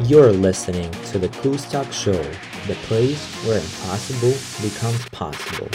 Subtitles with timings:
[0.00, 2.20] You're listening to the Talk Show,
[2.66, 5.68] the place where impossible becomes possible.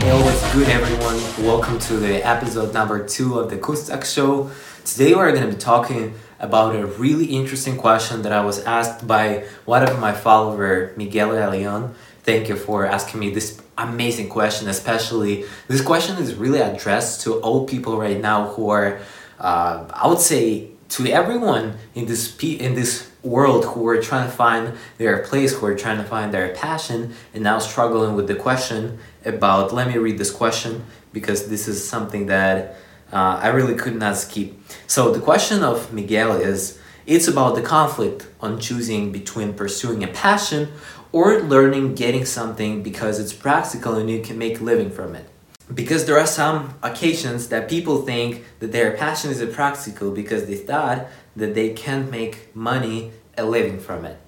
[0.00, 1.46] Hey, what's good, everyone?
[1.46, 4.50] Welcome to the episode number two of the KuzTalk Show.
[4.84, 9.06] Today, we're going to be talking about a really interesting question that I was asked
[9.06, 11.94] by one of my follower, Miguel Leon.
[12.24, 17.34] Thank you for asking me this amazing question, especially this question is really addressed to
[17.40, 19.00] all people right now who are,
[19.42, 24.36] uh, I would say, to everyone in this in this world who are trying to
[24.36, 28.34] find their place, who are trying to find their passion, and now struggling with the
[28.34, 29.72] question about.
[29.72, 32.76] Let me read this question because this is something that
[33.12, 34.54] uh, I really could not skip.
[34.86, 36.78] So the question of Miguel is.
[37.04, 40.68] It's about the conflict on choosing between pursuing a passion
[41.10, 45.26] or learning getting something because it's practical and you can make a living from it.
[45.72, 50.56] Because there are some occasions that people think that their passion is impractical because they
[50.56, 54.18] thought that they can't make money a living from it.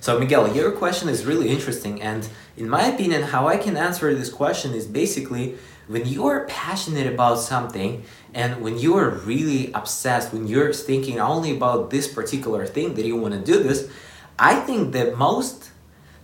[0.00, 4.14] So Miguel, your question is really interesting and in my opinion how I can answer
[4.14, 9.72] this question is basically when you are passionate about something and when you are really
[9.72, 13.90] obsessed when you're thinking only about this particular thing that you want to do this,
[14.38, 15.70] I think that most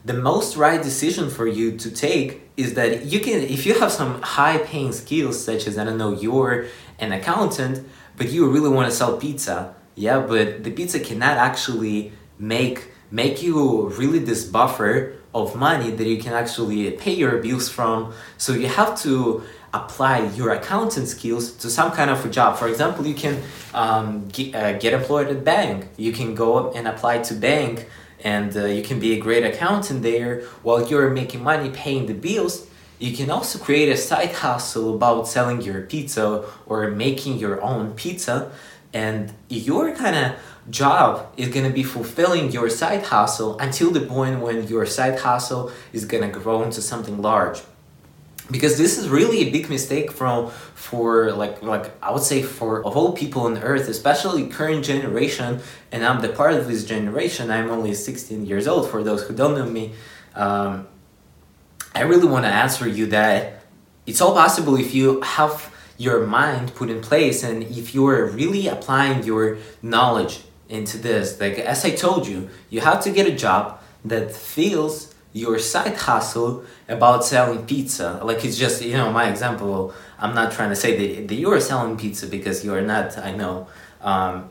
[0.05, 3.91] the most right decision for you to take is that you can if you have
[3.91, 6.67] some high paying skills such as i don't know you're
[6.99, 7.87] an accountant
[8.17, 13.43] but you really want to sell pizza yeah but the pizza cannot actually make make
[13.43, 18.13] you really this buffer of money that you can actually pay your bills from.
[18.37, 22.59] So you have to apply your accounting skills to some kind of a job.
[22.59, 23.41] For example you can
[23.73, 25.89] um, get, uh, get employed at bank.
[25.97, 27.89] You can go and apply to bank
[28.25, 32.15] and uh, you can be a great accountant there while you're making money paying the
[32.15, 32.67] bills.
[32.99, 37.93] You can also create a side hustle about selling your pizza or making your own
[37.93, 38.53] pizza.
[38.93, 40.37] And your kind of
[40.69, 45.19] job is going to be fulfilling your side hustle until the point when your side
[45.19, 47.61] hustle is going to grow into something large
[48.51, 52.85] because this is really a big mistake from for like like I would say for
[52.85, 55.61] of all people on earth, especially current generation,
[55.93, 57.51] and I'm the part of this generation.
[57.51, 58.91] I'm only 16 years old.
[58.91, 59.95] For those who don't know me,
[60.35, 60.89] um,
[61.95, 63.63] I really want to answer you that
[64.07, 68.27] it's all possible if you have your mind put in place and if you are
[68.27, 71.39] really applying your knowledge into this.
[71.39, 75.97] Like as I told you, you have to get a job that feels your side
[75.97, 78.21] hustle about selling pizza.
[78.23, 81.51] Like it's just, you know, my example, I'm not trying to say that, that you
[81.53, 83.69] are selling pizza because you are not, I know.
[84.01, 84.51] Um,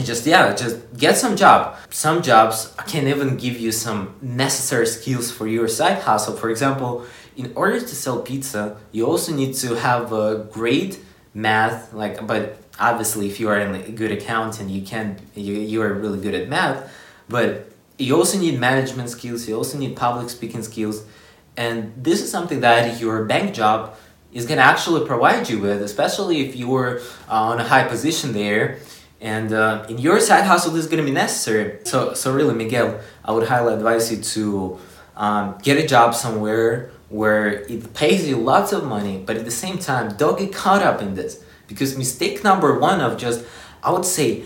[0.00, 1.76] just, yeah, just get some job.
[1.90, 6.36] Some jobs can even give you some necessary skills for your side hustle.
[6.36, 7.04] For example,
[7.36, 11.00] in order to sell pizza, you also need to have a great
[11.34, 15.92] math, like, but obviously if you are a good accountant, you can, you, you are
[15.92, 16.92] really good at math,
[17.28, 21.04] but you also need management skills, you also need public speaking skills,
[21.56, 23.96] and this is something that your bank job
[24.32, 28.32] is going to actually provide you with, especially if you're uh, on a high position
[28.32, 28.78] there.
[29.20, 31.80] And uh, in your side hustle, this is going to be necessary.
[31.84, 34.78] So, so really, Miguel, I would highly advise you to
[35.16, 39.50] um, get a job somewhere where it pays you lots of money, but at the
[39.50, 41.42] same time, don't get caught up in this.
[41.66, 43.44] Because mistake number one of just,
[43.82, 44.44] I would say,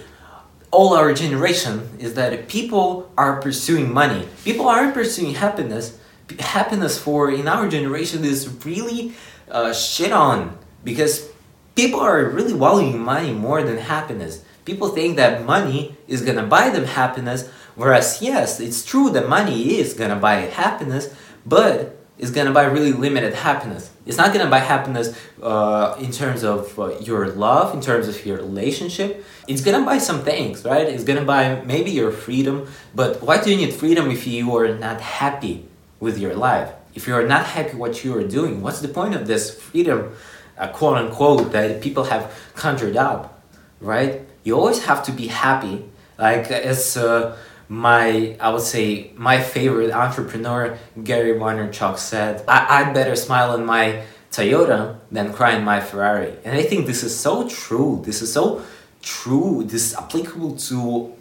[0.72, 4.26] all our generation is that people are pursuing money.
[4.42, 5.98] People aren't pursuing happiness.
[6.40, 9.12] Happiness for in our generation is really
[9.50, 11.28] uh, shit on because
[11.74, 14.42] people are really valuing money more than happiness.
[14.64, 19.78] People think that money is gonna buy them happiness, whereas yes, it's true that money
[19.78, 23.90] is gonna buy happiness, but is gonna buy really limited happiness.
[24.06, 28.24] It's not gonna buy happiness uh, in terms of uh, your love, in terms of
[28.26, 29.24] your relationship.
[29.48, 30.86] It's gonna buy some things, right?
[30.86, 32.68] It's gonna buy maybe your freedom.
[32.94, 35.66] But why do you need freedom if you are not happy
[36.00, 36.72] with your life?
[36.94, 40.12] If you are not happy what you are doing, what's the point of this freedom,
[40.58, 43.42] uh, quote unquote, that people have conjured up,
[43.80, 44.20] right?
[44.44, 45.84] You always have to be happy.
[46.18, 47.36] Like as uh,
[47.72, 53.64] my I would say my favorite entrepreneur Gary Vaynerchuk said, I, would better smile in
[53.64, 56.34] my Toyota than cry in my Ferrari.
[56.44, 58.02] And I think this is so true.
[58.04, 58.62] This is so
[59.00, 59.64] true.
[59.64, 61.14] This is applicable to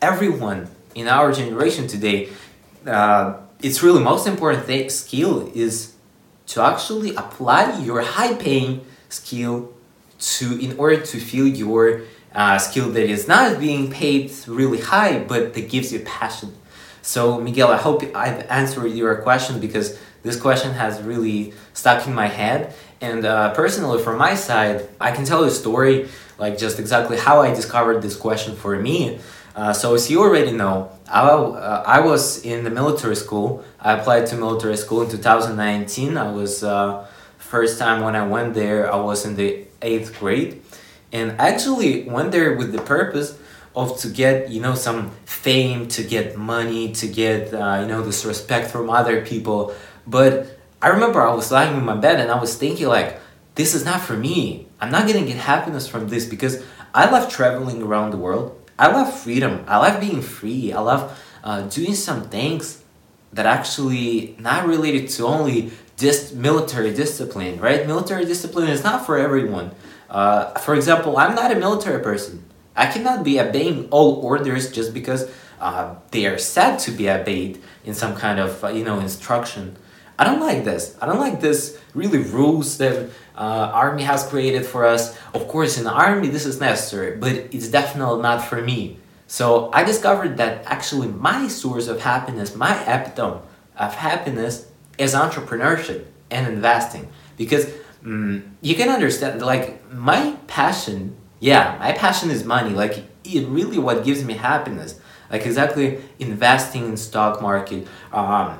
[0.00, 2.30] everyone in our generation today.
[2.86, 5.94] Uh, it's really most important thing, skill is
[6.46, 9.74] to actually apply your high paying skill
[10.18, 12.02] to in order to feel your
[12.34, 16.54] uh, skill that is not being paid really high, but that gives you passion.
[17.02, 22.14] So, Miguel, I hope I've answered your question because this question has really stuck in
[22.14, 22.74] my head.
[23.00, 26.08] And uh, personally, from my side, I can tell a story
[26.38, 29.18] like just exactly how I discovered this question for me.
[29.54, 33.64] Uh, so as you already know, I, uh, I was in the military school.
[33.80, 36.16] I applied to military school in 2019.
[36.16, 37.06] I was uh,
[37.38, 38.92] first time when I went there.
[38.92, 40.62] I was in the eighth grade,
[41.12, 43.38] and actually went there with the purpose
[43.74, 48.02] of to get you know some fame, to get money, to get uh, you know
[48.02, 49.74] this respect from other people.
[50.06, 53.20] But I remember I was lying in my bed and I was thinking like,
[53.54, 54.68] this is not for me.
[54.80, 56.62] I'm not gonna get happiness from this because
[56.94, 58.54] I love traveling around the world.
[58.78, 59.64] I love freedom.
[59.66, 60.72] I love being free.
[60.72, 62.82] I love uh, doing some things
[63.32, 67.86] that actually not related to only just military discipline, right?
[67.86, 69.72] Military discipline is not for everyone.
[70.08, 72.44] Uh, for example, I'm not a military person.
[72.76, 77.60] I cannot be obeying all orders just because uh, they are said to be obeyed
[77.84, 79.76] in some kind of uh, you know instruction.
[80.18, 80.96] I don't like this.
[81.00, 85.16] I don't like this really rules that uh, army has created for us.
[85.34, 88.98] Of course, in the army this is necessary, but it's definitely not for me.
[89.26, 93.40] So I discovered that actually my source of happiness, my epitome
[93.76, 94.66] of happiness,
[94.96, 97.08] is entrepreneurship and investing.
[97.36, 97.66] Because
[98.04, 102.70] um, you can understand, like my passion, yeah, my passion is money.
[102.70, 105.00] Like it really what gives me happiness.
[105.30, 107.86] Like exactly investing in stock market.
[108.12, 108.58] Um,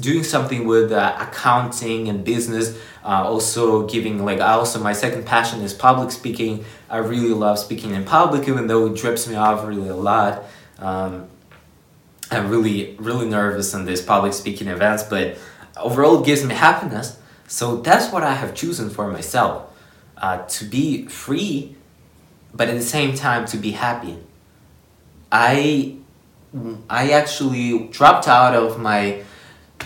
[0.00, 5.24] doing something with uh, accounting and business uh, also giving like i also my second
[5.24, 9.36] passion is public speaking i really love speaking in public even though it drips me
[9.36, 10.42] off really a lot
[10.80, 11.28] um,
[12.32, 15.38] i'm really really nervous in these public speaking events but
[15.76, 17.16] overall it gives me happiness
[17.48, 19.72] so that's what i have chosen for myself
[20.18, 21.74] uh, to be free
[22.54, 24.16] but at the same time to be happy
[25.32, 25.96] i
[26.88, 29.20] i actually dropped out of my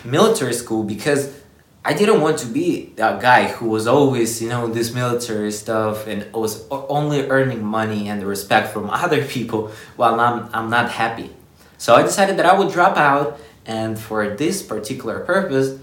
[0.04, 1.42] military school because
[1.84, 6.06] I didn't want to be that guy who was always, you know, this military stuff
[6.06, 11.30] and was only earning money and respect from other people while I'm, I'm not happy.
[11.78, 15.80] So I decided that I would drop out, and for this particular purpose,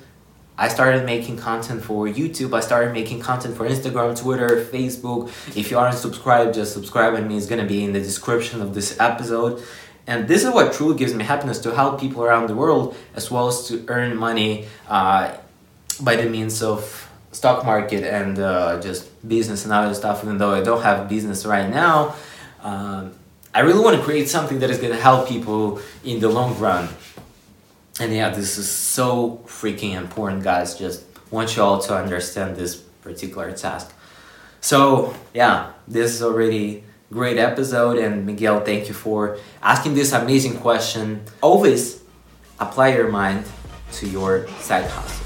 [0.60, 2.54] I started making content for YouTube.
[2.54, 5.30] I started making content for Instagram, Twitter, Facebook.
[5.56, 8.74] If you aren't subscribed, just subscribe, and me is gonna be in the description of
[8.74, 9.64] this episode.
[10.06, 13.32] And this is what truly gives me happiness to help people around the world as
[13.32, 15.38] well as to earn money uh,
[16.02, 20.24] by the means of stock market and uh, just business and other stuff.
[20.26, 22.16] Even though I don't have business right now,
[22.64, 23.14] um,
[23.54, 26.60] I really want to create something that is going to help people in the long
[26.60, 26.90] run.
[28.00, 30.80] And yeah, this is so freaking important, guys.
[30.80, 33.94] Just want you all to understand this particular task.
[34.62, 37.98] So yeah, this is already great episode.
[37.98, 41.24] And Miguel, thank you for asking this amazing question.
[41.42, 42.02] Always
[42.60, 43.46] apply your mind
[43.94, 45.20] to your side hustle.